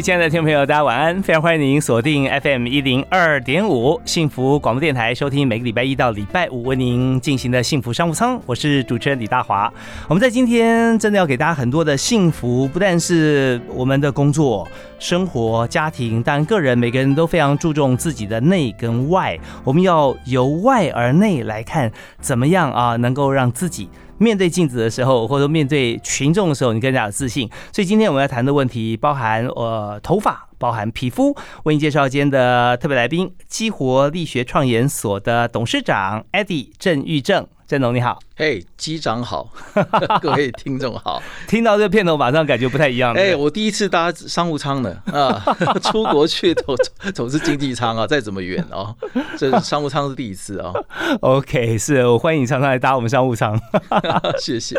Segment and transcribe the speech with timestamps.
[0.00, 1.22] 亲爱的听众朋友，大家晚安！
[1.22, 8.40] 非常欢迎您锁定 FM 一零二点五幸福广播电台，收听每个礼拜一到礼拜五为您进行的幸福商务舱。
[8.46, 9.70] 我是主持人李大华。
[10.08, 14.66] 我们在今天真的要给大家很多的幸福，不但是我们的工作、
[14.98, 19.38] 生活、家庭，当然个人每个人都非常注重自己的内跟外。
[19.64, 23.90] 我们要由外而内来看，怎么样啊，能够让自己。
[24.20, 27.48] 面对镜子的时候，或者说面对群众的时候，你更加有自信。
[27.72, 31.34] 所以今天我们要谈的问题包含呃头发，包含皮肤。
[31.62, 37.46] 为你介绍今天的特别来宾，激活力学创研所的董事长 Eddie 郑玉正。
[37.70, 39.48] 郑总你好，嘿，机长好，
[40.20, 43.14] 各位听众好，听到这个片头马上感觉不太一样。
[43.14, 45.40] 哎，我第一次搭商务舱呢，啊，
[45.84, 46.76] 出国去总
[47.14, 48.92] 总是经济舱啊，再怎么远哦，
[49.38, 50.72] 这商务舱是第一次啊。
[51.20, 53.56] OK，是我欢迎你常常来搭我们商务舱，
[54.42, 54.76] 谢谢。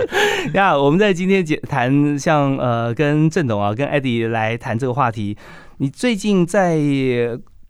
[0.54, 5.38] 那我们在今天谈像呃跟郑董啊，跟 Eddie 来谈这个话题，
[5.78, 6.78] 你最近在。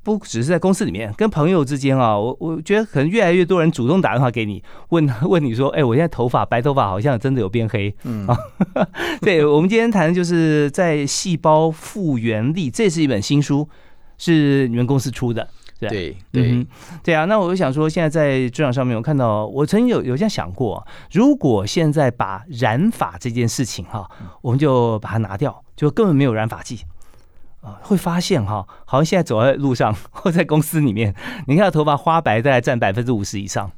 [0.04, 8.26] 不只是在公司里面，跟朋友之间啊，我我觉得可能越来越多人主动打电话给你，问 问你说，哎，我现在头发白头发好像真的有变黑，嗯。
[8.26, 8.38] 啊，
[9.22, 13.68] 对我们今天谈的就是在细胞复原力，这是一本新书，
[14.18, 15.48] 是你们公司出的，
[15.80, 16.66] 对对
[17.04, 17.14] 对。
[17.14, 24.10] 啊，那我就想说，现在在职场上面，我看到我曾经有有这样想过，如果现在把染发这件事情哈，
[24.42, 26.80] 我们就把它拿掉，就根本没有染发剂。
[27.62, 31.16] 啊，会发现哈，好像现在走在路上 或在公司里面，
[31.48, 33.72] 你看头发花白大概占百分之五十以上，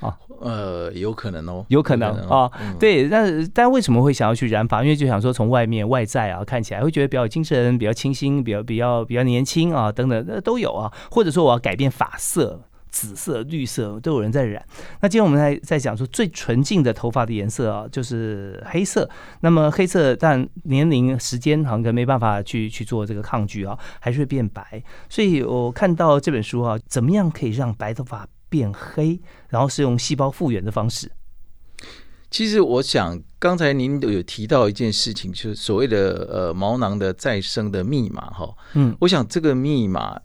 [0.00, 4.82] 啊，呃，有可能哦，有可能啊，对，但但为什么会想要去染发？
[4.82, 12.60] 因为就想说从外面外在啊看起来会觉得比较精神、比较清新、比较比较比较年轻啊等等，那都有啊，或者说我要改变发色。
[12.90, 14.64] 紫色、绿色都有人在染。
[15.00, 19.08] 那今天我们在在讲说最纯净的头发的颜色啊，就是黑色。
[19.40, 24.82] 那么黑色，但年龄、时间好像可能没办法去去做这个抗拒啊，还是会变白。
[25.08, 29.20] 所以我看到这本书啊，怎么样可以让白头发变黑？
[29.48, 31.10] 然后是用细胞复原的方式。
[32.28, 38.52] 其实我想，刚才您有提到一件事情，就是所谓的呃毛囊的再生的密码哈。
[38.74, 40.20] 嗯，我想这个密码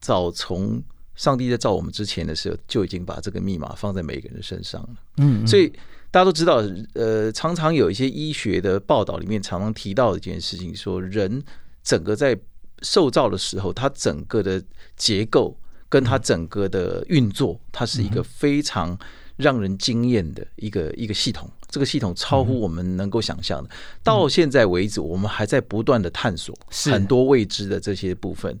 [0.00, 0.82] 早从
[1.20, 4.88] 上帝在造我们之前的时候，就已经把这个密码放在每个人的身上了。
[5.18, 5.68] 嗯，所以
[6.10, 6.62] 大家都知道，
[6.94, 11.42] 呃，常常有一些医学的报道里面常常提到一件事情，说人
[11.84, 12.34] 整个在
[12.80, 14.64] 受造的时候，它整个的
[14.96, 15.54] 结构
[15.90, 18.98] 跟它整个的运作，它是一个非常
[19.36, 21.46] 让人惊艳的一个一个系统。
[21.68, 23.68] 这个系统超乎我们能够想象的。
[24.02, 28.58] 到现在为止，我们还在不断的探索很多未知的这些部分。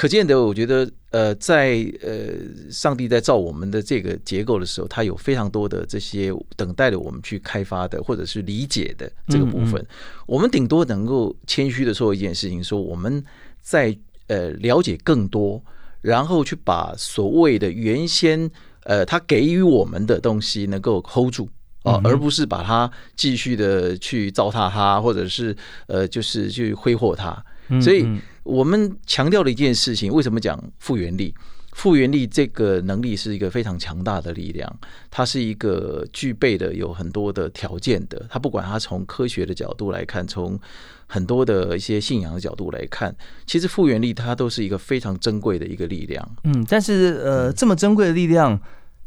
[0.00, 2.32] 可见的，我觉得，呃，在呃，
[2.70, 9.86] 上帝在造我们的这个结构的时候，他有非常多的这些等待着我们去开发的，或者是理解的这个部分。
[10.24, 13.22] 我们顶多能够谦虚的说一件事情：，说我们
[13.60, 13.94] 在
[14.28, 15.62] 呃了解更多，
[16.00, 18.50] 然后去把所谓的原先
[18.84, 21.46] 呃他给予我们的东西能够 hold 住
[21.82, 25.54] 啊，而不是把它继续的去糟蹋它，或者是
[25.88, 27.44] 呃，就是去挥霍它。
[27.82, 28.08] 所以。
[28.42, 31.34] 我们强调的一件事情，为什么讲复原力？
[31.72, 34.78] 复原力这个能力是一个非常强大的力量，
[35.08, 38.26] 它是一个具备的有很多的条件的。
[38.28, 40.58] 它不管它从科学的角度来看，从
[41.06, 43.14] 很多的一些信仰的角度来看，
[43.46, 46.28] 其实复原力它都是一个非常珍贵的一个力量。
[46.42, 48.60] 嗯，但是呃，这么珍贵的力量。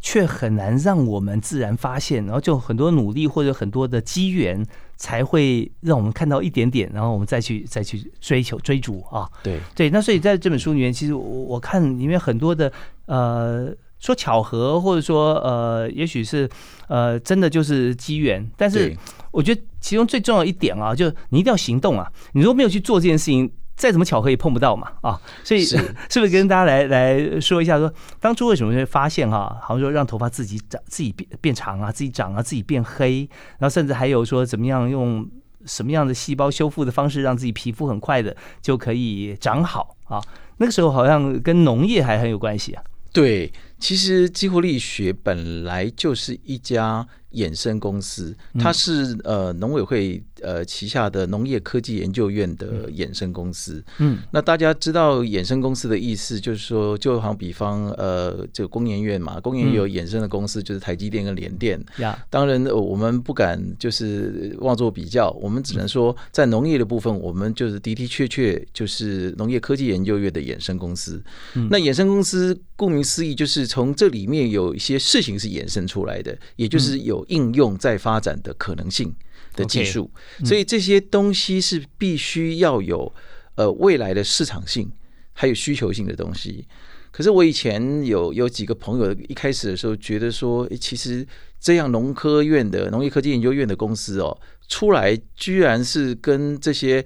[0.05, 4.61] 却很难让我们自然发现，然后就很多努力或者很多的机缘，
[4.97, 9.29] 才会让我们看到一点点，然后我们再去再去追求追逐啊。
[9.41, 12.69] 对对，那所以在这本书里面，其实我我看里面很多的
[13.05, 16.49] 呃说巧合，或者说呃也许是
[16.89, 18.93] 呃真的就是机缘，但是
[19.31, 22.11] 我觉得其中最重要一点啊，就你一定要行动啊！
[22.33, 23.49] 你如果没有去做这件事情。
[23.75, 25.77] 再怎么巧合也碰不到嘛啊，所以是
[26.09, 33.27] 是不是跟大家来来说一下，说当初为什么会发现哈，好像说让头发自己长、自己变变长啊，自己长啊，自己变黑，
[33.59, 35.27] 然后甚至还有说怎么样用
[35.65, 40.21] 什么样的细胞修复的方式，让自己皮肤很快的就可以长好啊？
[40.57, 42.83] 那个时候好像跟农业还很有关系啊。
[43.11, 43.51] 对。
[43.79, 50.23] 其实肌活力学本来就是一家衍生公司，它是呃农委会。
[50.43, 61.83] 呃，旗下的农业科技研究院的衍生公司，嗯，那大家知道衍生公司的意思，就是说，就好像比方，呃，这个工研院嘛，工研院有衍生的公司，就是台积电跟联电。
[61.97, 71.23] 呀，当然，我们不敢就是妄作比较，我们只能说，在农业的部分，我们就是的的确确就是农业科技研究院的衍生公司。
[71.69, 79.13] 那衍生公司顾名思义，就是从这里面有一些事情是衍生出来的，也就是有应用在发展的可能性。
[79.55, 80.09] 的技术，
[80.43, 83.11] 所以这些东西是必须要有
[83.55, 84.91] 呃未来的市场性，
[85.33, 86.67] 还有需求性的东西。
[87.11, 91.25] 可是我以前有有几个朋友，一开始的时候觉得说，其实
[91.59, 94.35] 这样农科院的农业科技研究院的公司哦，
[94.67, 97.05] 出来居然是跟这些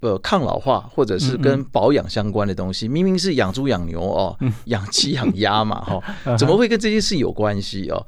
[0.00, 6.02] 呃抗老化或者是跟保养相关的东西，明明是养猪养牛哦，养鸡养鸭嘛哈，
[6.36, 8.04] 怎么会跟这些事有关系哦？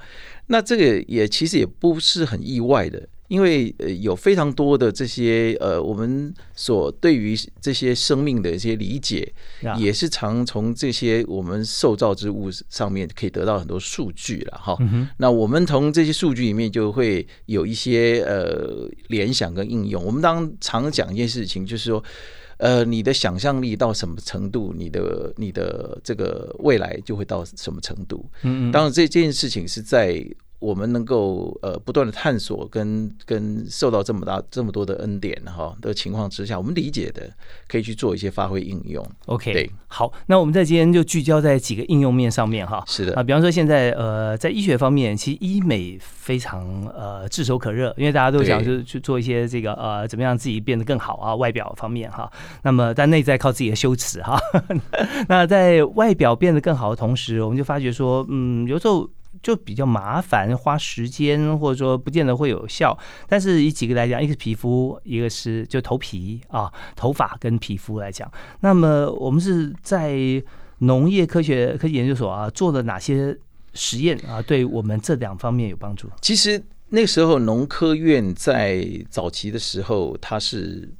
[0.49, 3.09] 那这个也其实也不是很意外的。
[3.29, 9.31] 因为呃有非常多的这些呃我们所对于这些生命的一些理解，
[9.77, 14.77] 也是常从这些我们受造之物上面可以得到很多数据了哈。
[15.19, 20.03] 那我们从这些数据里面就会有一些呃联想跟应用。
[20.03, 22.03] 我们当常讲一件事情，就是说
[22.57, 28.25] 呃你的想象力到什么程度，你的你的这个未来就会到什么程度。
[28.43, 28.73] 嗯嗯。
[28.73, 30.25] 当然这这件事情是在。
[30.59, 37.31] 我们能够呃不断的探索跟跟受到这么大这么多的恩典哈的情况之下，我们理解的
[37.69, 39.07] 可以去做一些发挥应用。
[39.27, 42.83] OK，对，好，那我们在今天就聚焦在几个应用面上面哈。
[42.89, 52.29] 是的啊，比方说现在呃在医学方面，其实医美非常呃炙手可热，因为大家都想就是去做一些这个呃怎么样自己变得更好啊外表方面哈。
[52.63, 54.37] 那么但内在靠自己的修辞哈。
[55.29, 59.09] 那在外表变得更好的同时，我们就发觉说嗯有时候。
[59.43, 62.97] 就比较麻烦，花时间或者说不见得会有效。
[63.29, 68.31] 但是以几个来讲，一个是皮肤，一个是就头皮啊，头发跟皮肤来讲。
[68.61, 70.17] 那么我们是在
[70.79, 73.37] 农业科学科技研究所啊做了哪些
[73.75, 76.09] 实验啊，对我们这两方面有帮助？
[76.21, 80.93] 其实那时候农科院在早期的时候，它是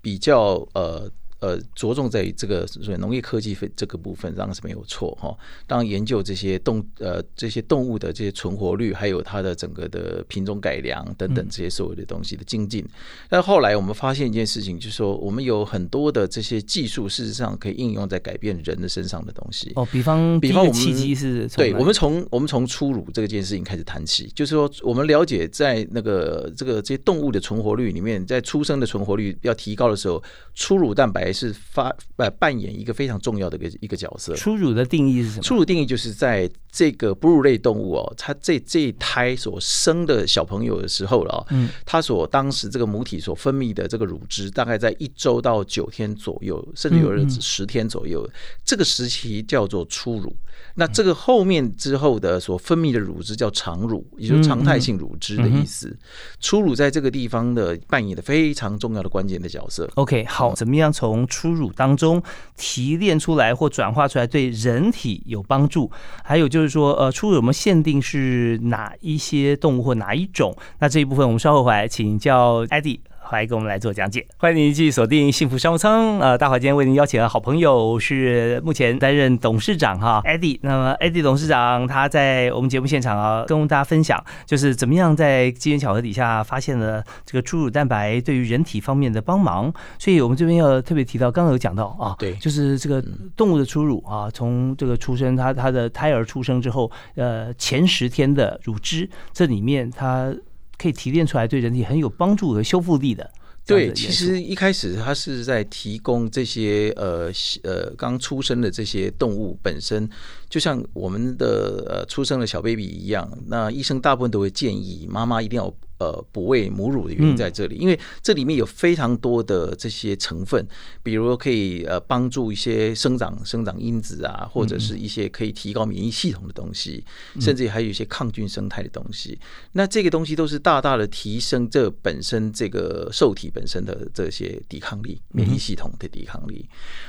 [0.00, 1.10] 比较呃。
[1.42, 5.36] 呃，着重在于这个所谓农业科技这个部分，当然是没有错哈。
[5.66, 12.86] 当然，研究这些动呃这些动物的这些存活率，还有它的整个的品种改良等等这些所有的东西的精进。
[13.28, 19.72] 但后来我们发现一件事情，就是说我们有很多的这些技术，事实上可以应用在改变人的身上的东西。
[19.74, 30.22] 哦，比方比方我们契机是，对，我们从我们从初乳这件事情开始谈起，就是说我们了解在那个这个这些动物的存活率里面，在出生的存活率要提高的时候，
[30.54, 31.31] 初乳蛋白。
[31.32, 34.34] 是发呃扮演一个非常重要的一个一个角色。
[34.34, 35.42] 初乳的定义是什么？
[35.42, 48.28] 初乳定义就是在这个哺乳类动物哦，它这这一胎所生的小朋友的时候了嗯，它所当时这个母体所分泌的这个乳汁，大概在一周到九天左右，甚至有人十天左右，
[48.64, 50.34] 这个时期叫做初乳。
[50.74, 55.94] 那这个后面之后的所分泌的乳汁叫常乳，也就是常态性乳汁的意思。
[56.40, 59.90] 初乳在这个地方的扮演的非常重要的关键的角色。
[59.96, 62.22] OK，好，怎么样从初乳当中
[62.56, 65.90] 提炼出来或转化出来对人体有帮助？
[66.22, 70.56] 还有就是说，呃，初乳我们限定是哪一些动物或哪一种？
[70.78, 73.00] 那这一部分我们稍后回来请教艾迪。
[73.30, 76.18] 来跟我们来做讲解，欢迎您继续锁定幸福商务舱。
[76.18, 80.58] 呃，大华今天为您邀请的好朋友是目前担任董事长哈，Eddie。
[80.62, 89.72] 那么 Eddie 董事长他在我们节目现场啊，跟大家分享就是怎么样在机缘巧合底下发现了这个初乳蛋白对于人体方面的帮忙。
[89.98, 93.02] 所以我们这边要特别提到，刚刚有讲到啊，对，就是这个
[93.34, 100.34] 动物的初乳啊，从这个出生，它它的胎儿出生之后，呃，前十天的乳汁，这里面它。
[100.78, 103.30] 可以提炼出来，对人体很有帮助和修复力的。
[103.64, 107.30] 对，其实一开始它是在提供这些呃
[107.62, 110.08] 呃刚出生的这些动物本身，
[110.48, 115.72] 就像我们的呃出生的小 baby 一样，那医生大部分都会建议妈妈一定要。
[116.02, 120.66] 呃，补喂母乳的原因在这里，因为这里面有非常多的这些成分，
[121.00, 127.04] 比如可以呃帮助一些生长生长因子啊，或者是一些可以提高免疫系统的东西，
[127.40, 129.38] 甚至还有一些抗菌生态的东西。
[129.72, 136.68] 那这个东西都是大大的提升这本身这个受体本身的这些抵抗力、免疫系统的抵抗力。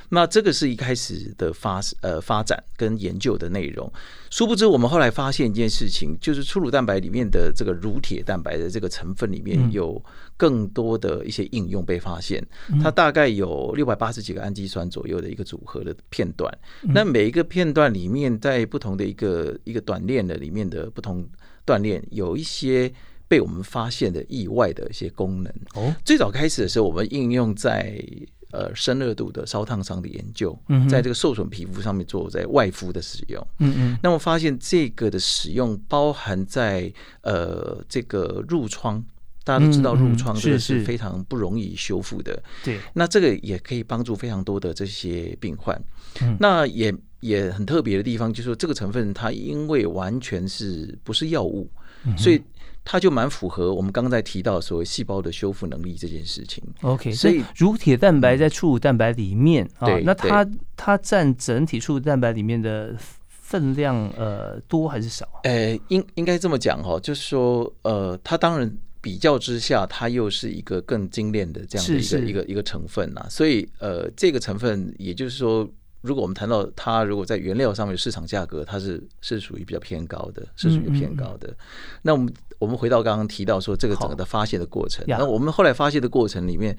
[0.10, 3.92] 那这个是一开始的发呃发展跟研究的内容。
[4.30, 10.04] 殊不知，我们后来发现一件事情，就是初乳蛋白里面的这个乳铁蛋白的这个成分里面有
[10.38, 12.46] 更多的一些应用被发现。
[12.82, 16.52] 它大概有六百八十几个氨基酸左右的一个组合的片段。
[16.82, 21.28] 那每一个片段里面，在不同的一个一个短链的里面的不同
[21.66, 22.92] 锻炼，有一些
[23.28, 25.54] 被我们发现的意外的一些功能。
[25.76, 28.04] 哦，最早开始的时候，我们应用在。
[28.54, 30.56] 呃，深热度的烧烫伤的研究，
[30.88, 33.48] 在这个受损皮肤上面做在外敷的使用。
[33.58, 39.04] 嗯嗯，那么发现这个的使用包含在呃这个褥疮，
[39.44, 42.44] 大家都知道褥疮这个是非常不容易修复的。
[42.64, 45.76] 对，那这个也可以帮助非常多的这些病患。
[46.40, 51.68] 那也也很特别的地方，就是说这个成分它因为完全是不是药物，
[52.16, 52.40] 所以。
[52.86, 56.64] 它就蛮符合我们刚刚在提到所谓细胞的修复能力这件事情。
[56.82, 62.96] OK，所以乳铁蛋白在初乳蛋白里面啊，那它它占整体初乳蛋白里面的
[63.28, 65.28] 分量呃多还是少？
[65.44, 75.70] 呃，应应该这么讲哈，就是说呃，它当然比较之下，它又是一个更精炼的这样的一个一个一个成分呐，所以呃，这个成分也就是说。
[76.04, 81.56] 如果我们谈到它，如果在原料上面市场价格，它是是属于比较偏高的，是属于偏高的。
[82.02, 86.78] 那我们我们回到刚刚提到说这个整个的发现的过程，那我们后来发现的过程里面，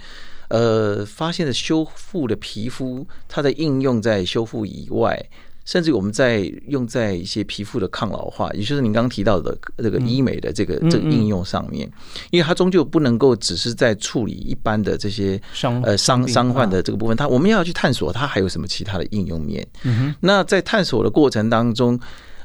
[0.49, 5.19] 呃，发现的修复的皮肤，它的应用在修复以外。
[5.65, 11.91] 甚至我们在用在一些皮肤的抗老化，也就是您刚刚提到的这个医美的这个这个应用上面，
[12.31, 19.67] 因为它终究不能够只是在处理一般的这些伤呃伤伤患的这个部分，它我们要去探索它还有什么其他的应用面。
[20.21, 21.99] 那在探索的过程当中，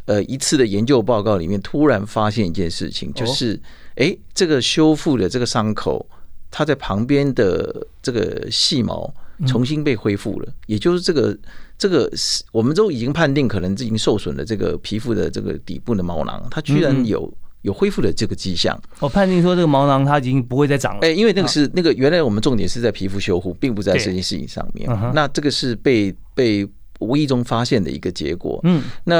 [0.05, 3.59] 呃，一次的研究报告里面突然发现一件事情，就是
[3.95, 6.05] 哎，这个修复的这个伤口，
[6.49, 9.13] 它在旁边的这个细毛
[9.47, 11.37] 重新被恢复了，也就是这个。
[11.77, 18.77] 这个是我们都已经判定可能已经受损的这个皮肤的这个底部的毛囊，它居然有有恢复的这个迹象。
[18.99, 20.99] 我判定说这个毛囊它已经不会再长了。
[21.03, 24.89] 哎，因为那个是那个原来我们重点是在皮肤修护，并不在这件事情上面。
[25.13, 26.67] 那这个是被被。
[26.99, 28.59] 无意中发现的一个结果。
[28.63, 29.15] 嗯，那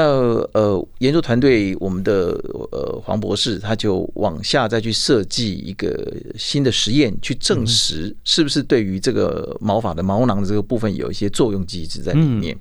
[0.52, 2.32] 呃，研究团队我们的
[2.72, 12.56] 呃黄博士他就往下再去设计一个新的实验，去证实是不是对于这个毛发的毛囊的这个部分有一些作用机制在里面。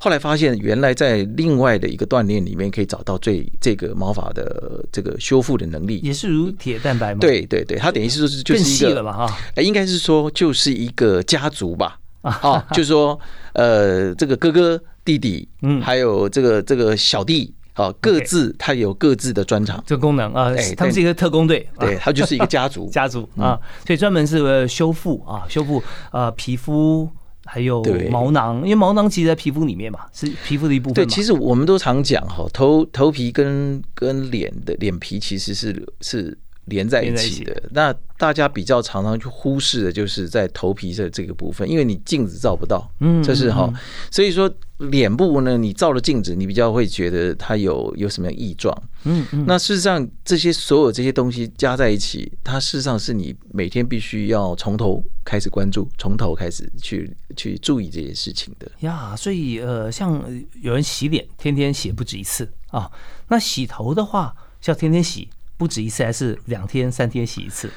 [0.00, 7.18] 后来发现，原来在另外的一个锻炼里面可以找到最这个毛发的这个修复的能力，也是如铁蛋白吗？
[7.20, 11.98] 对对对，它等于是说是就是一个了哈，应该是说就是一个家族吧。
[12.22, 13.18] 啊， 就是说，
[13.52, 25.82] 呃，这个哥哥、弟弟，嗯，还有这个这个小弟，啊，各自他有各自的专长，这个功能啊，哎，他们是一个特工队，对，他就是一个家族， 家族啊，所以专门是修复啊，修复
[26.12, 27.08] 呃皮肤
[27.46, 30.94] 还有毛囊，因为毛囊其实在皮肤里面嘛，是皮肤的一部分。
[30.94, 36.36] 对，其实我们都常讲哈，头头皮跟跟脸的脸皮其实是是。
[36.68, 43.72] 连在一起的，那大家比较常常去忽视的，就是在头皮的这个部分，因为你镜子照不到，嗯，这是哈，
[44.10, 58.70] 所以说脸部呢，你照了镜子，你比较会觉得它有有什么样异状，嗯嗯，那事实上这些所有这些东西加在一起，它事实上是你每天必须要从头开始关注，从头开始去去注意这些事情的。
[58.80, 59.14] 呀。
[59.16, 60.22] 所以呃，像
[60.60, 62.90] 有人洗脸，天天洗不止一次啊，
[63.28, 64.34] 那洗头的话，
[64.66, 65.28] 要天天洗。
[65.58, 67.68] 不止一次，还是两天、三天洗一次。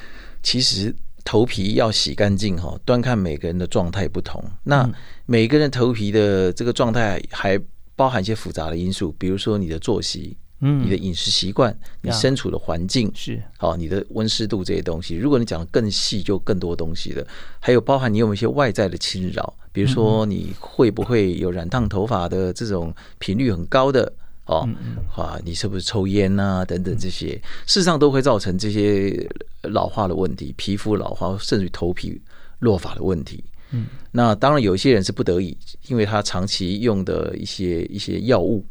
[0.42, 0.96] 其实
[1.26, 4.42] 头皮要洗干净哈，端看每个人的状态不同。
[4.64, 4.90] 那
[5.26, 7.60] 每个人头皮的这个状态还
[7.96, 15.16] 包含一些复杂的因素，比如说你的作息、嗯，你的饮食习惯、你身处的环境是好，你的温湿度这些东西。
[15.16, 17.28] 如果你讲的更细，就更多东西了。
[17.60, 24.12] 还有包含你有没有一些外在的侵扰，比如说你会不会有染烫头发的这种频率很高的。
[24.46, 24.68] 哦，
[25.16, 26.66] 啊，你是不是抽烟啊？
[26.66, 27.30] 等等这些，
[27.66, 29.30] 事实上都会造成这些
[29.64, 32.20] 老化的问题，皮肤老化，甚至于头皮
[32.60, 33.44] 落发的问题。
[33.72, 35.58] 嗯，那当然有一些人是不得已，
[35.88, 38.66] 因为他长期用的一些一些药物，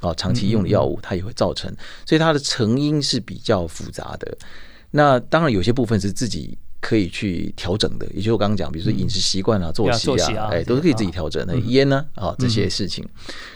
[0.00, 1.74] 啊，长期用的药物，它也会造成，
[2.06, 4.36] 所以它的成因是比较复杂的。
[4.90, 6.56] 那当然有些部分是自己。
[6.86, 11.58] 可以去调整的，也就是我刚刚讲，比如说饮食习惯啊、作息啊，哎，都是可以自己调整的。
[11.60, 13.02] 烟呢，啊，这些事情。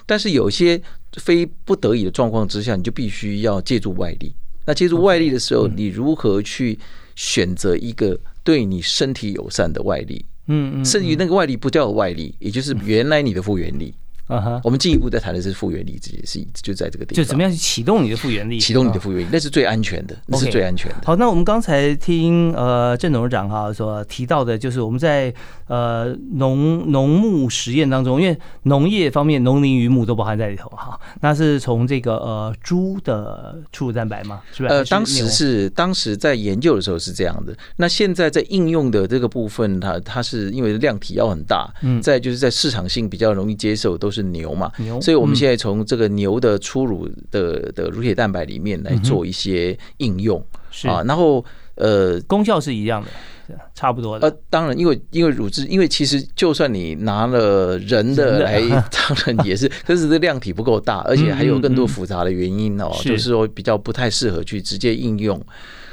[0.07, 0.81] 但是有些
[1.17, 4.35] 非不得已的状况之下，你就必须要借助外力。
[4.67, 6.79] 那借助外力的时候，你如何去
[7.17, 10.25] 选择一个对你身体友善的外力？
[10.47, 13.95] 嗯嗯，甚至于那个外力不叫外力，也就是原来你的复原力。
[14.29, 20.99] 啊哈，我们进一步在谈的是复原力，这也是就在这个地方，就怎么样去启动你的复原力，启动你的复原力，那是最安全的，那是最安全的。
[21.05, 25.33] 好，那我们刚才听呃郑董事长哈所提到的，就是我们在
[25.67, 34.43] 呃农农牧实验当中，因为农业方面农林渔牧都包含在里头哈，那是从这个呃猪的初乳蛋白吗？
[34.53, 34.75] 是不是？
[34.75, 44.18] 呃，当时是当时在研究的时候是这样的，那现在在应用的这个部分，它它是因为量体要很大，嗯，再就是在市场性比较容易接受，都是。
[44.19, 44.71] 是牛嘛？
[44.79, 51.03] 牛，所以我们现在从这个牛的初乳的的乳铁蛋白里面来做一些应用，是啊。
[51.07, 51.45] 然后
[51.77, 54.29] 呃，功效是一样的，差不多的。
[54.29, 58.61] 呃，当然，因为因为乳汁，因为其实就算你拿了人的来，
[58.91, 65.41] 当然也是，可是这量体不够大，而且还有更多复杂的原因哦，就是说比较不太适合去直接应用。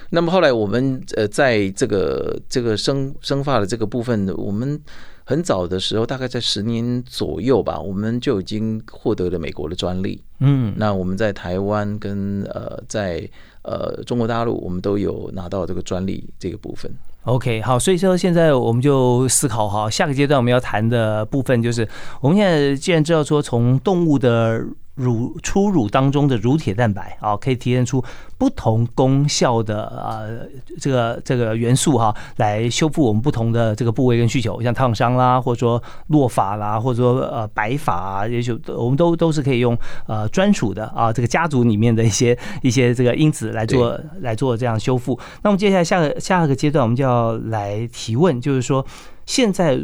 [0.10, 4.82] 那么后来我们呃，在这个这个生生发的这个部分，我们。
[5.26, 10.22] 很早的时候，大概在十年左右吧，我们就已经获得了美国的专利。
[10.40, 13.28] 嗯，那我们在台湾跟呃在
[13.64, 16.92] 呃中国大陆，我们都有拿到这个专利这个部分。
[17.24, 21.88] OK，好，所以说现在我们就思考哈，下个阶段我们要谈的部分就是，
[22.22, 24.64] 我们现在既然知道说从动物的。
[24.96, 28.04] 乳初乳当中的乳铁蛋白啊，可以提炼出
[28.38, 30.48] 不同功效的呃
[30.80, 45.20] 这个这个元素哈，来修复我们不同的这个部位跟需求，像烫伤啦，或者说落发啦，或者说呃白发啊，也许我们都都是可以用呃专属的啊这个家族里面的一些一些这个因子来做来做这样修复。
[45.44, 48.86] 那么接下来下个下个阶段我们就要来提问，就是说
[49.26, 49.76] 现在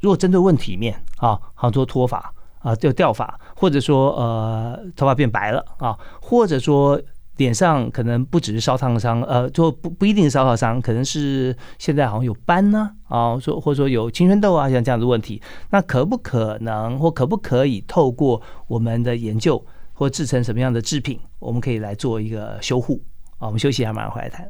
[0.00, 2.34] 如果针对问题面啊，好多脱发。
[2.62, 7.00] 啊，就掉发，或者说呃，头发变白了啊，或者说
[7.36, 23.00] 脸上可能不只是烧烫伤，呃，就不不一定是烧烫伤，可能是现在好像有斑呢啊，说或者说有青春痘啊，像这样的问题，那可不可能或可不可以透过我们的研究或制成什么样的制品，我们可以来做一个修护
[23.38, 23.46] 啊？
[23.46, 24.48] 我们休息一下，马上回来谈。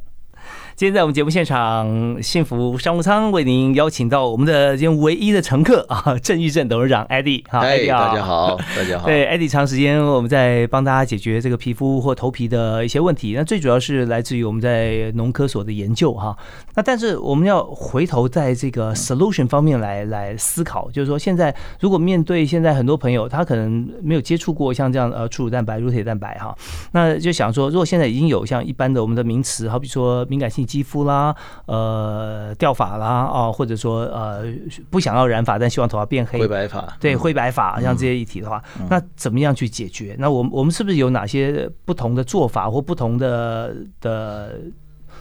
[0.75, 9.05] 今天在我们节目现场，幸福商务舱为您邀请到我们的今天唯一的乘客啊， 郑玉正董事长 Eddie，好，Eddie 大家好，大家好。
[9.05, 16.35] 对，Eddie 长时间我们在帮大家解决这个皮肤或头皮的一些问题，那最主要是来自于我们在农科所的研究哈。
[16.73, 26.57] 那但是我们要回头在这个 solution 方面来来思考，就是说现在如果面对现在很多朋友他可能没有接触过像这样呃初乳蛋白、乳铁蛋白哈，
[26.93, 30.73] 那就想说如果现在已经有像一般的我们的名词，好比说敏感性。
[30.73, 31.35] 肌肤啦，
[31.67, 34.43] 呃，掉发啦，啊，或者说呃，
[34.89, 40.15] 不想要染发，但希望头发变黑，灰白发，对，灰白发，像这些议题的话，那怎么样去解决？
[40.17, 44.57] 那我我们是不是有哪些不同的做法或不同的的？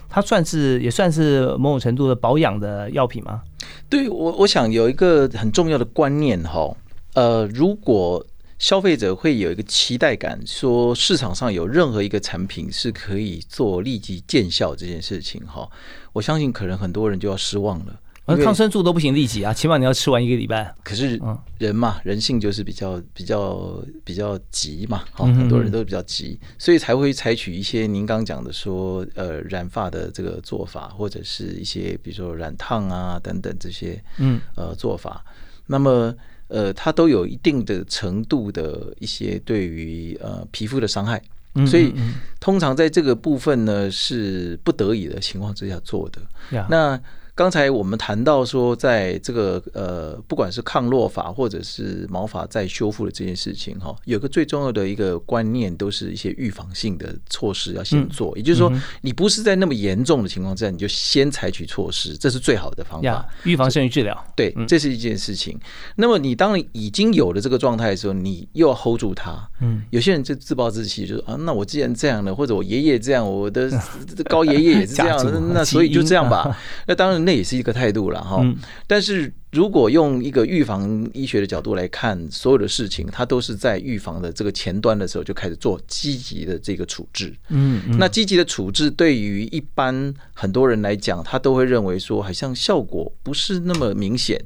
[0.09, 3.43] 它算是也算是某种程度的保养的药品吗？
[3.91, 6.75] 对我，我想有一个很重要的观念哈，
[7.13, 8.25] 呃，如果。
[8.63, 15.69] 消费者会有一个期待感，说市场上有任何一个产品是可以做立即见效这件事情，哈，
[16.13, 18.01] 我相信可能很多人就要失望了。
[18.45, 20.73] 抗生素都不行立即啊，起码你要吃完一个礼拜。
[20.85, 21.21] 可是
[21.59, 35.25] 人嘛，人性就是比较比较比较急嘛，好，很多人都比较急，所以才会采取一些您刚讲的说，呃，染发的这个做法，或者是一些比如说染烫啊等等这些，嗯，呃，做法。
[35.67, 36.15] 那么。
[36.53, 41.21] 呃，它都有一定的程度的一些对于呃皮肤的伤害，
[41.67, 41.93] 所以
[42.39, 46.21] 通常在这个部分呢是不得已的情况之下做的。
[46.69, 47.01] 那
[47.35, 58.37] 刚才我们谈到说，在这个呃，不管是抗落法或者是毛发再修复的这件事情哈，有个最重要的一个观念，都是一些预防性的措施要先做。
[58.37, 63.27] 也就是说，你不是在那么严重的情况之下，你就先采取措施，这是最好的方法。
[63.45, 65.59] 预防胜于治疗，对，这是一件事情。
[65.97, 69.33] 那么你当你已经有了这个状态的时候，你又要 hold 住它。
[69.63, 73.71] 嗯，有些人就自暴自弃，就说啊，那我既然这样了，或者我爷爷这样，我的
[74.29, 75.19] 高爷爷也是这样，
[75.55, 76.55] 那所以就这样吧。
[76.87, 77.22] 那当然。
[77.25, 78.45] 那也是一个态度了哈，
[78.87, 87.35] 但是如果用一个预防医学的角度来看，所有的事情，它都是在预防的这个前端的时候就开始做积极的这个处置。
[87.49, 94.43] 嗯，那积极的处置对于一般很多人来讲，他都会认为说，好像效果不是那么明显。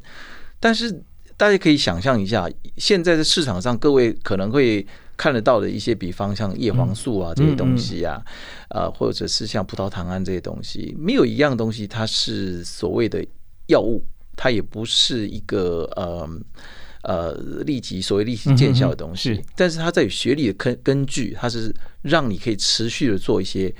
[0.58, 1.02] 但是
[1.36, 8.22] 大家可以想象一下，现在的市场上，各位可能会看得到的一些，比方像叶黄素啊这些东西啊。
[8.68, 13.24] 啊，或者是像葡萄糖胺这些东西，没有一样东西它是所谓的
[13.68, 14.02] 药物，
[14.34, 16.28] 它也不是一个呃
[17.02, 17.32] 呃
[17.64, 19.40] 立即所谓立即见效的东西。
[19.54, 23.72] 但是它在学理的根根据，它是让你可以持续的做一些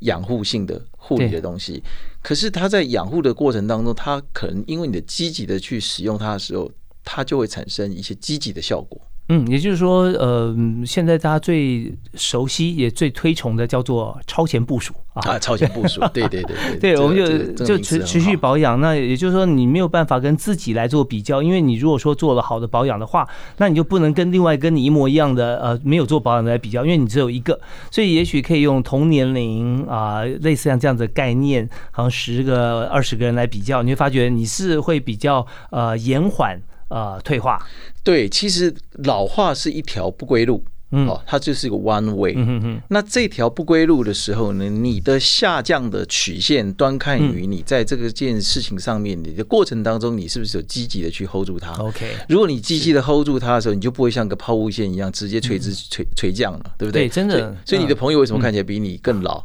[0.00, 1.80] 养护性的护理的东西。
[2.20, 6.70] 可是它在养护的过程当中，它可能因为你的积极的去使用它的时候，
[7.04, 9.00] 它就会产生一些积极的效果。
[9.28, 10.54] 嗯，也就是说，呃，
[10.84, 18.78] 现在大家最熟悉也最推崇的叫做超前部署啊，超前部署， 对对对对，我们就就持持续保养。
[18.80, 27.58] 那也就是说，你没有办法跟自己来做比较，因为你如果说做了好的保养的话，那你就不能跟另外跟你一模一样的呃没有做保养的来比较，因为你只有一个。
[27.90, 36.60] 所以也许可以用同年龄啊，类似像这样子概念，好像十个、二十个人来比较，你会发觉你是会比较呃延缓。
[36.92, 37.58] 呃，退化，
[38.04, 38.74] 对，其实
[39.04, 42.34] 老化是一条不归路，哦，它就是一个弯位。
[42.36, 57.06] 嗯嗯那这条不归路的时候呢，你的下降的曲线端看于你在这个件事情上面，你的过程当中，你是不是有积极的去 hold 住它？OK，如果你积极的 hold 住它的时候，你就不会像个抛物线一样直接垂直垂垂降了，对不对？
[57.06, 57.56] 对，真的。
[57.64, 59.42] 所以你的朋友为什么看起来比你更老？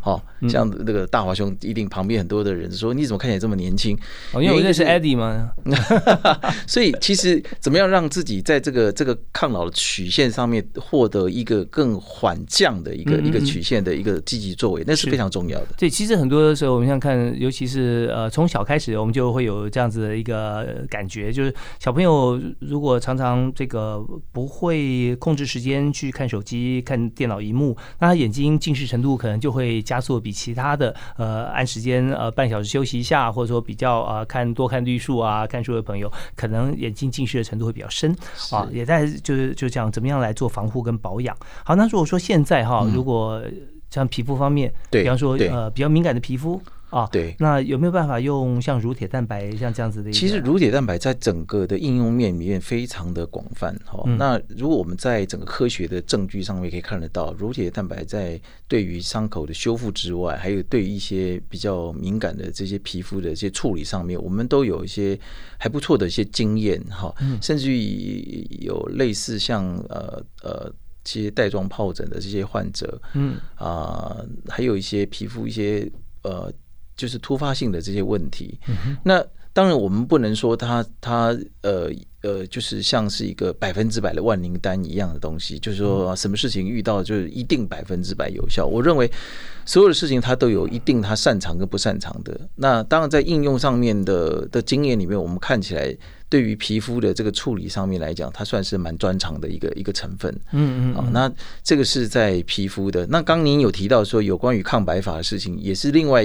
[0.00, 3.96] 好，像那个大华兄一定旁边很多的人说，你怎么看起来这么年轻？
[4.32, 5.50] 哦，因为我认识 Eddie 吗？
[6.68, 15.68] 所以其实怎么样让自己在这个这个抗老的曲线上面获得一个更缓降的一个一个曲线的一个积极作为，那是非常重要的。
[15.78, 29.69] 对，其实很多的时候，我们像看，尤其是呃从小开始，我们就会有这样子的一个感觉，就是小朋友如果常常这个不会控制时间去看手机、看电脑荧幕，那他眼睛近视程度可能就会。
[29.70, 38.14] 会加速比其他的呃按时间呃半小时休息一下，或者说比较呃看多看绿树啊看书的朋友，可能眼睛近视的程度会比较深
[38.50, 41.36] 啊，也在就是就讲怎么样来做防护跟保养。
[41.64, 43.42] 好，那如果说现在哈，如果
[43.90, 46.60] 像皮肤方面，比方说呃比较敏感的皮肤。
[46.90, 50.12] 啊，对，那有没有办法用像乳铁蛋白像这样子的？
[50.12, 54.02] 其实乳铁蛋白在整个的应用面里面非常的广泛哈。
[54.18, 65.16] 那如果我们在整个科学的证据上面可以看得到，乳铁蛋白在对于伤口的修复之外，还有对于一些比较敏感的这些皮肤的一些处理上面，我们都有一些
[65.58, 67.14] 还不错的一些经验哈。
[67.40, 70.72] 甚至于有类似像呃呃
[71.04, 74.16] 这些带状疱疹的这些患者，嗯啊，
[74.48, 75.88] 还有一些皮肤一些
[76.24, 76.52] 呃。
[77.00, 78.58] 就是突发性的这些问题，
[79.02, 81.90] 那当然我们不能说他他呃
[82.22, 88.66] 呃，就是像是一个百分之百的万灵丹一样的东西，就是说什么事情遇到就是一定百分之百有效。
[88.66, 89.10] 我认为
[89.64, 92.40] 所有的事情它都有一定它擅长跟不擅长的。
[92.56, 95.96] 那当然在应用上面的的经验里面，我们看起来。
[96.30, 100.32] 对于皮肤的这个处理上面来讲，它算是蛮专长的一个一个成分。
[100.52, 101.32] 嗯嗯，啊，那
[101.64, 103.04] 这个是在皮肤的。
[103.08, 106.24] 那刚您有提到说有关于抗白发的事情，也是另外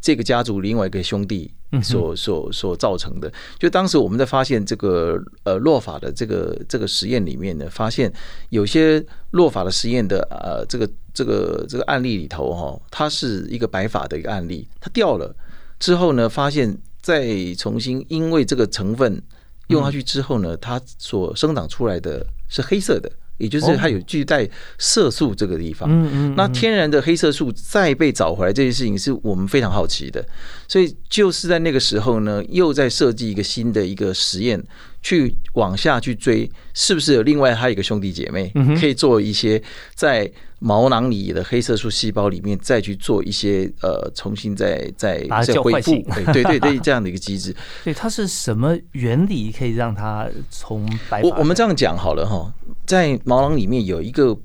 [0.00, 1.50] 这个家族另外一个兄弟
[1.82, 3.30] 所所所造成的。
[3.58, 8.12] 就当时我们在发现这个呃落法的这个这个实验里面呢，发现
[8.50, 15.34] 有些落法的实验的呃这个这个这个案例里头哈，它是一个白发的一个案例，它掉了
[15.78, 19.22] 之后呢，发现再重新因为这个成分。
[19.68, 25.88] 用下去之后呢，它所生长出来的是黑色的，也就是它有具带色素这个地方。
[25.90, 26.34] 嗯嗯。
[26.36, 30.24] 那天然的黑色素再被找回来这件事情，是我们非常好奇的。
[30.68, 34.62] 所以就是在那个时候呢，又在设计一个新的一个实验，
[35.02, 39.62] 去往下去追，是不是有另外还有一个兄弟姐妹可以做一些
[39.94, 40.30] 在。
[40.64, 45.92] 毛囊里的黑色素细胞里面再去做一些呃，重新再再再恢复，
[46.32, 47.54] 对对对， 这样的一个机制。
[47.82, 51.20] 对，它是什么原理可以让它从白？
[51.22, 52.52] 我我们这样讲好了哈，
[52.86, 54.38] 在毛囊里面有一个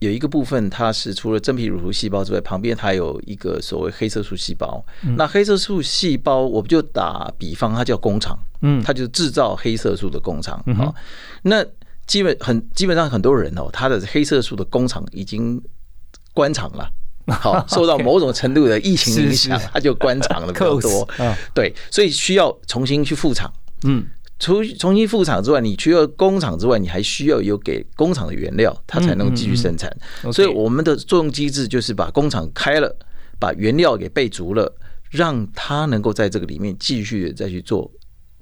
[0.00, 4.84] 有一个部分，它是除了真皮乳头细胞之外，旁边还有一个所谓黑色素细胞。
[5.16, 10.62] 那黑色素细胞，我们就打比方，它叫工厂，嗯，它就制造黑色素的工厂。
[10.76, 10.94] 好，
[11.42, 11.64] 那。
[12.12, 15.58] 基本很基本上很多人哦，他的黑色素的工厂已经
[16.34, 16.86] 关厂了，
[17.40, 21.08] 好受到某种程度的疫情影响，他就关厂了比较多。
[21.54, 23.50] 对，所以需要重新去复厂。
[23.84, 24.04] 嗯，
[24.38, 29.90] 除重新复厂之外，你除了工厂之外，你还需要有给工厂的原料，它才能继续生产。
[30.30, 32.94] 所以我们的作用机制就是把工厂开了，
[33.40, 34.70] 把原料给备足了，
[35.10, 37.90] 让它能够在这个里面继续的再去做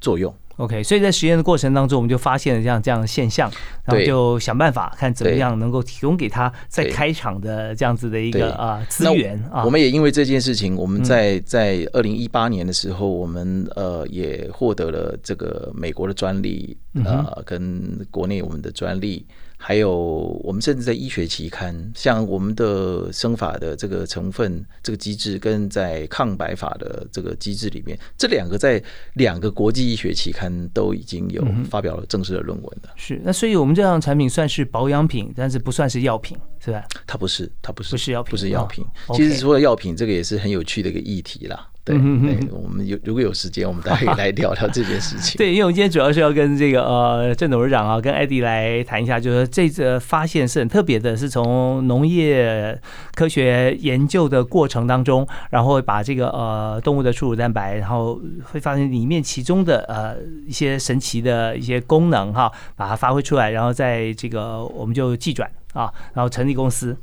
[0.00, 0.34] 作用。
[0.60, 3.50] OK，所以在实验的过程当中，我们就发现了这样这样的现象，
[3.84, 9.64] 然后就想办法看怎么样能够提供给他在开场的这样子的一个啊资源啊。
[9.64, 19.26] 我们也因为这件事情，我们在在二零一八年的时候，我们呃也获得了这个美国的专利啊，跟国内我们的专利。
[19.62, 19.94] 还有，
[20.42, 28.82] 我们甚至在医学期刊，像我们的生法的这个成分、这个机制，跟在抗白法的这个机制里面，这两个在
[29.14, 32.90] 两个国际医学期刊都已经有发表了正式的论文了。
[32.96, 36.82] 是，那所以我们这样的产品算是保养品，但是不算是药品，是吧？
[37.06, 38.84] 它不是，它不是，不是药品，不是药品。
[39.14, 41.68] 其实除了药品，这个也是很有趣的一个议题啦。
[41.82, 45.36] 对，对，我们有如果有时间，我们大家可以来聊聊这件事情。
[45.38, 52.78] 对，因为我们今天主要是要跟这个呃郑董事长啊，跟艾迪来谈一下，就是这个发现是很特别的，是从农业
[53.14, 60.16] 科学研究的过程当中，然后把这个呃动物的初乳蛋白，然后会发现里面其中的呃
[60.46, 66.94] 一些神奇的一些功能哈，把它发挥出来，然后在这个我们就寄转啊，然后成立公司。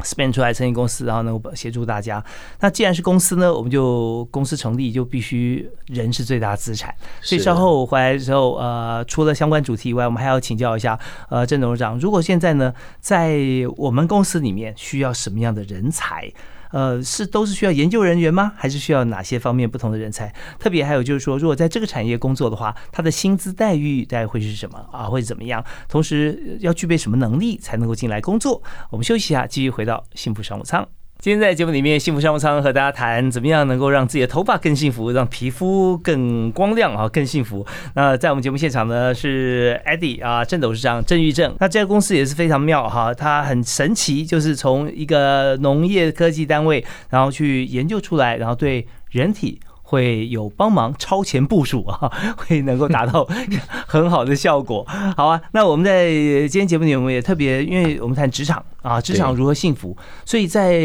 [0.00, 2.22] Spend 出来成立公司，然后能够协助大家。
[2.60, 6.94] 那既然是公司呢，我们就公司成立就必须人是最大资产。
[7.20, 13.38] 所以稍后我回来之后，呃，除了相关主题以外，我们还要请教一下，呃，郑董事长，如果现在呢，在
[13.76, 16.30] 我们公司里面需要什么样的人才？
[16.74, 18.52] 呃，是都是需要研究人员吗？
[18.56, 20.34] 还是需要哪些方面不同的人才？
[20.58, 25.06] 特别还有就是说，如果在这个产业工作的话，他的薪资待遇大概会是什么啊？
[25.06, 25.64] 会怎么样？
[25.88, 28.60] 同时要具备什么能力才能够进来工作？
[28.90, 30.84] 我们休息一下，继续回到幸福商务舱。
[31.24, 37.66] 今天在节目里面，幸福商务舱和大家谈怎么样能够让自己的头发更幸福，让皮肤更光亮啊，更幸福。
[37.94, 41.56] 那在我们节目现场呢是 Eddie 啊，郑董事长郑玉正。
[41.58, 49.58] 那这家公司也是非常妙哈，它很神奇，就是从一个农业科技单位，然后去研究出来，然后对人体。
[49.94, 53.26] 会有帮忙超前部署啊， 会能够达到
[53.86, 54.84] 很好的效果。
[55.16, 56.10] 好啊，那我们在
[56.48, 60.82] 今天节目里，我们也特别，因为我们谈职场啊，职场如何幸福，所以在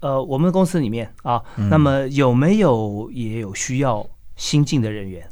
[0.00, 4.04] 呃我们的公司里面啊，那么有没有也有需要
[4.36, 5.22] 新进的人员？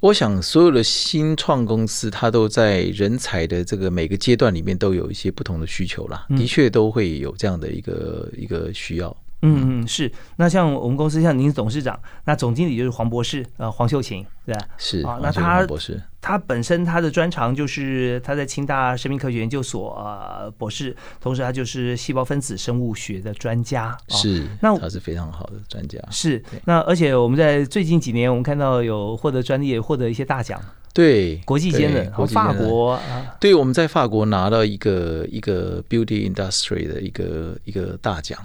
[0.00, 9.16] 我想所有的新创公司，它都在人才的这个每个阶段里面都有一些不同的需求啦，的确都会有这样的一个一个需要。
[9.42, 9.86] 嗯嗯。
[9.86, 14.60] 是，那像我们公司像您是董事长，那总经理就是黄博士，呃黄秀琴，对吧？
[14.76, 30.60] 是啊，那他博士，他本身他的专长就是他在清大生命科学研究所呃博士，同时他就是细胞分子生物学的专家，是，那他是非常好的专家，是，那而且我们在最近几年，我们看到有获得专利，获得一些大奖。
[30.96, 38.38] 对，国际间的，法国啊，对，我们在法国拿到一个一个 beauty industry 的一个一个大奖，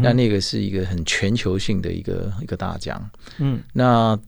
[0.00, 4.18] 那那个是一个很全球性的一个一个大奖，嗯，那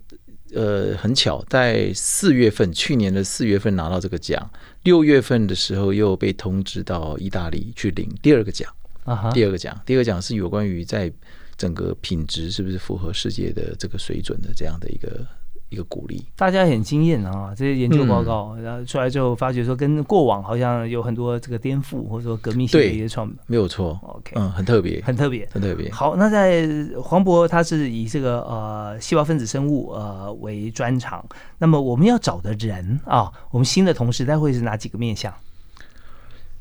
[0.53, 4.51] 呃很巧，在四月份，去年的四月份拿到这个奖，
[4.83, 8.71] 六月份的时候又被通知到意大利去领第二个奖，
[9.05, 11.11] 啊第二个奖，第二个奖是有关于在
[11.57, 15.27] 整个品质是不是符合世界的这个水准的这样的一个。
[15.70, 17.54] 一个鼓励，大家很惊艳啊！
[17.56, 23.98] 这些研究报告，然后出来之后，发觉说跟过往好像有很多这个颠覆或者说革命性的一些创，没有错。
[24.02, 25.88] OK，嗯，很特别，很特别，很特别。
[25.92, 26.68] 好，那在
[27.00, 31.24] 黄渤，他是以这个呃细胞分子生物呃为专长。
[31.59, 35.33] 那么我们要找的人啊，我们新的同事，他会是哪几个面向？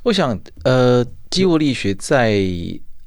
[0.03, 2.39] 我想，呃，肌物力学在。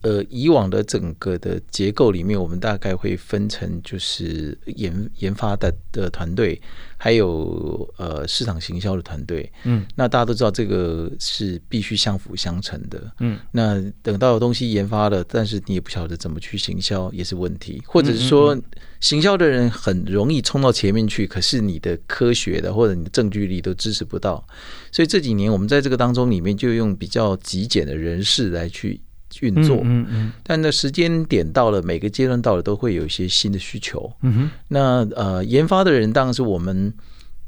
[0.02, 6.60] 呃，以往的整个的结构里面，我们大概会分成就是研研发的的团队，
[6.96, 9.50] 还有呃市场行销的团队。
[9.62, 13.12] 嗯，那大家都知道这个是必须相辅相成的。
[13.20, 17.80] 嗯，那等到东西研发了，但是你也不晓得怎么去行销，也是问题。
[17.86, 18.60] 或者是说，
[18.98, 24.44] 行销的人很容易冲到前面去，可是你的科学的或者你的证据力都支持不到。
[24.90, 29.00] 所以这几年我们在这个当中里面，就用比较极简的人事来去。
[29.40, 34.50] 运作，嗯嗯，但那时间点到了，每个阶段到了，都会有一些新的需求，嗯哼。
[34.68, 36.92] 那呃，研发的人当然是我们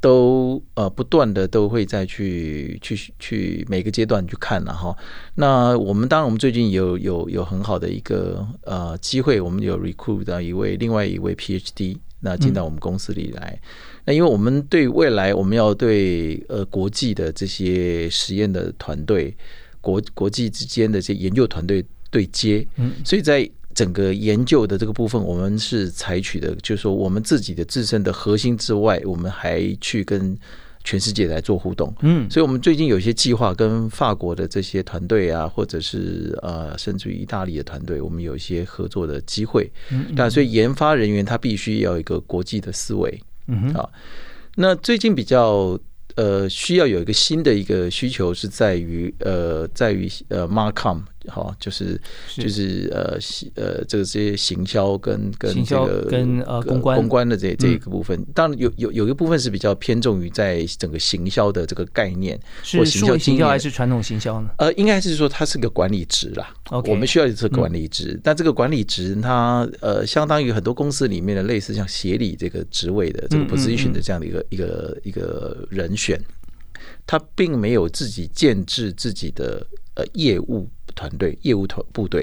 [0.00, 4.96] 都呃不断的都会再去去去每个阶段去看了哈。
[5.34, 13.58] 那我们当然，我们最近有有有很好的一个呃机会，我们有 recruit 到一位另外一位 PhD，那进到我们公司里来。
[14.04, 19.36] 那因为我们对未来我们要对呃国际的这些实验的团队。
[19.84, 30.34] 国国际之间的这研究团队对接，嗯，所以在整个研究的这个部分，我们是采取的，就是说我们自己的自身的核心之外，我们还去跟
[30.84, 43.90] 全世界来做互动，嗯，所以我们最近有一些计划跟法国的这些团队啊，或者是呃，甚至于意大利的团队，我们有一些合作的机会，嗯，但所以研发人员他必须要一个国际的思维，嗯哼，啊，
[44.56, 45.78] 那最近比较。
[46.16, 51.03] 呃，需要有一个新的一个需求是在于，呃，在于呃，Marcom。
[51.28, 52.00] 好，就是
[52.37, 53.18] 就是呃，
[53.54, 64.50] 呃，这个这些行销跟跟这个跟呃公关公关的这这一个部分，当然有有有一个部分是比较偏重于在整个行销的这个概念，是行销行销还是传统行销呢？
[64.58, 66.54] 呃，应该是说它是个管理职啦。
[66.70, 76.20] OK，我们需要一个管理职，但这个管理职它呃，相当于很多公司里面的类似像协理这个职位的这个 position 的这样的一个一个一个人选，
[77.06, 80.68] 他并没有自己建制自己的呃业务。
[80.94, 82.22] 团队业务团部队，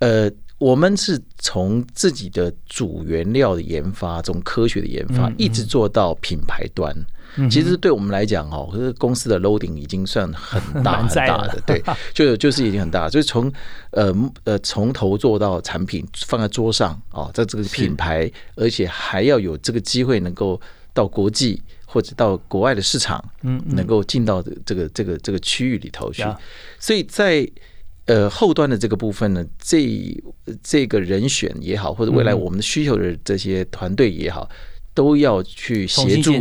[0.00, 6.94] 呃，我们是从自己的主原料的研发，从科学的研发，一直做到品牌端。
[7.50, 11.82] 其实对我们来讲哦，是公司的 loading 已经算很大 很大的，对，
[12.14, 13.52] 就就是已经很大，就是从
[13.90, 20.60] 呃呃从头做到产品放在桌上哦，在这个品牌，而且还要有这个机会能够
[20.92, 26.24] 到国际或者到国外的市场，嗯，能够进到这个这个这个区域里头去。
[26.78, 27.44] 所以在
[28.06, 30.22] 呃后端的这个部分呢，这
[30.62, 34.48] 这个人选也好，或者未来我们的需求的这些团队也好，
[34.92, 36.32] 都要去协助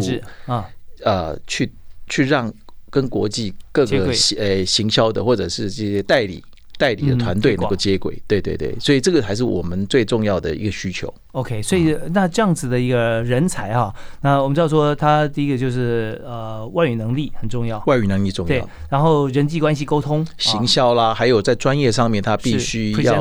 [0.45, 0.69] 啊。
[1.03, 1.69] 呃，去
[2.07, 2.53] 去让
[2.89, 6.41] 跟国际各个呃行销的或者是这些代理
[6.77, 11.13] 代理的团队能够接轨，对对对，所以这个还是我们最重要的一个需求。
[11.33, 23.15] OK，所以那这样子的一个人才哈，那我们知道说他第一个就是呃外语能力很重要，外语能力重要，然后人际关系沟通、行销啦，还有在专业上面他必须要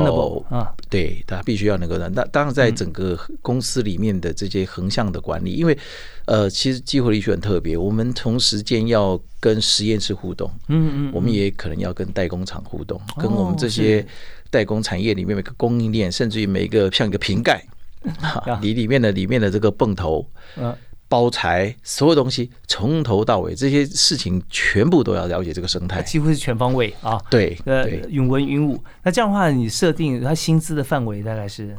[0.49, 5.77] 啊，对他必须要能够那当然在整个公司里面的这些横向的管理，因为。
[6.25, 7.77] 呃，其实激活力学很特别。
[7.77, 14.05] 我们同时间要跟实验室互动，嗯嗯，我们也可能要跟代工厂互动，跟我们这些
[14.49, 17.63] 代工产业里面每个供应链，甚至于每一个像一个瓶盖，
[18.61, 20.73] 你 里面的里面的这个泵头，嗯，
[21.09, 27.21] 包材，所有东西从头到尾这些事情全部都要了解这个生态，几乎是全方位啊。
[27.29, 28.81] 对，呃，云文云武。
[29.03, 31.77] 那这样的话，你设定他薪资的范围大概是？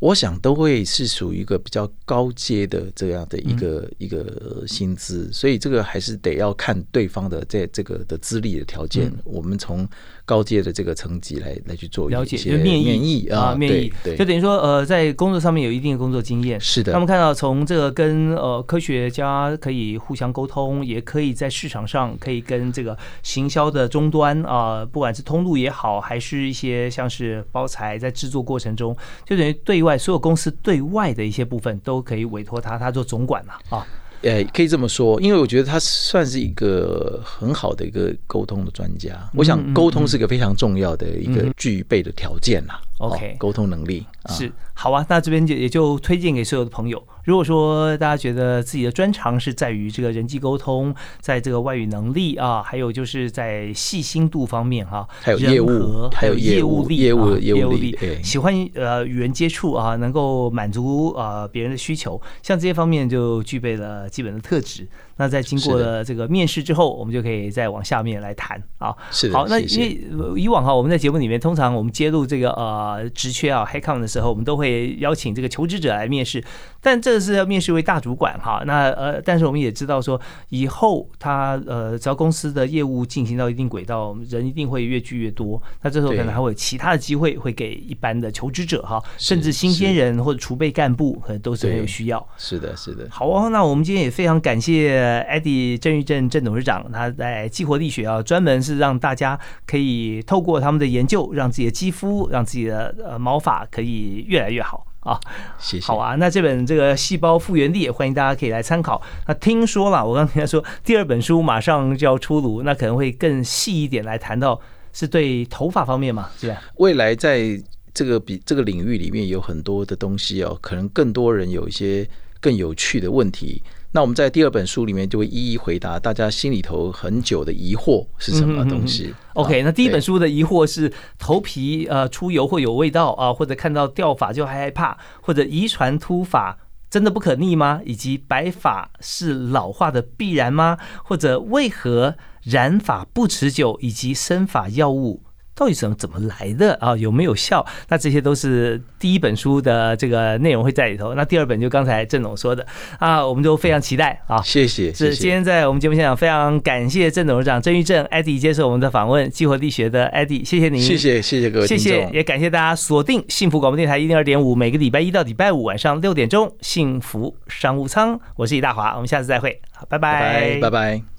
[0.00, 9.10] 我想都会是属于一个比较高阶的这样的一个一个薪资，所以这个还是得要看对方的在这个的资历的条件。
[9.24, 9.88] 我们从
[10.26, 16.60] 高阶的这个层级来来去做了解，就面议啊，面议，就等于说呃，在工作上面有一定的工作经验。
[16.60, 33.86] 是的，他们看到从这个跟呃科学家可以互相沟通，也可以在市场上可以跟这个行销的终端啊，不管是通路也好，还是一些像是包材在制作过程中，就等于对外所有公司对外的一些部分都可以委托他，他做总管嘛啊。
[34.22, 39.10] 呃，可以这么说，因为我觉得他算是一个很好的一个沟通的专家。
[39.34, 42.80] 我想沟通是个非常重要的一个具备的条件啦。
[43.06, 45.04] OK，沟通能力是好啊。
[45.08, 47.02] 那这边就也就推荐给所有的朋友。
[47.24, 64.86] 如果说大家觉得自己的专长是在于这个人际沟通，在这个外语能力啊，还有就是在细心度方面哈，还有业务，还有业务力，业务业务力，喜欢呃与人接触啊，能够满足啊别人的需求，像这些方面就具备了基本的特质。
[65.16, 68.94] 那在经过了这个面试之后，我们就可以再往下面来谈啊。
[69.10, 76.42] 是好，那因为以往哈，我们在节目里面通常我们揭露这个呃职缺啊黑 com 的时候，我们都会邀请这个求职者来面试，
[76.84, 78.62] 但这是要面试一位大主管哈。
[78.66, 80.20] 那呃，但是我们也知道说，
[80.50, 85.60] 以后他呃，只要公司的业务进行到一定轨道，人一定会越聚越多。
[85.80, 92.28] 那这时候可能还会有其他的机会会给一般的求职者哈，甚至新鲜人或者储备干部，可能都是很有需要。
[92.36, 93.08] 是的，是的。
[93.10, 95.24] 好哦，那我们今天也非常感谢。
[95.30, 105.20] Eddie 郑玉正郑董事长，他在激活力学啊，专门是让大家可以透过他们的研究，让自己的肌肤、让自己的呃毛发可以越来越好啊。
[105.58, 105.86] 谢谢。
[105.86, 109.00] 好啊，那这本这个细胞复原力，也欢迎大家可以来参考。
[109.28, 114.60] 那听说了，我刚才说第二本书马上就要出炉，那可能会更细一点来谈到
[114.92, 116.60] 是对头发方面嘛，是吧？
[116.78, 117.62] 未来在
[117.92, 122.08] 这个比这个领域里面有很多的东西哦，可能更多人有一些
[122.40, 123.62] 更有趣的问题。
[123.96, 129.14] 那我们在第二本书里面就会一一回答大家心里头很久的疑惑是什么东西。
[129.34, 136.58] OK，那第一本书的疑惑是头皮呃出油会有味道啊，或者看到掉发就害怕，或者遗传秃发
[136.90, 137.82] 真的不可逆吗？
[137.84, 140.76] 以及白发是老化的必然吗？
[141.04, 143.78] 或者为何染发不持久？
[143.80, 145.22] 以及生发药物。
[145.54, 146.96] 到底怎么怎么来的啊？
[146.96, 147.64] 有没有效？
[147.88, 151.14] 那这些都是第一本书的这个内容会在里头。
[151.14, 152.66] 那第二本就刚才郑总说的
[152.98, 154.42] 啊，我们都非常期待啊。
[154.42, 154.92] 谢谢。
[154.92, 160.80] 是今天在我们节目现场非常感谢郑董事长郑玉正 Eddie 接受我们的访问，激活力学的 Eddie，谢谢您。
[160.80, 171.13] 谢谢谢谢各位谢谢也感谢大家锁定幸福广播电台一零二点五，每个礼拜一到礼拜五晚上六点钟，幸福商务舱，我是李大华，我们下次再会，好，拜拜，拜拜。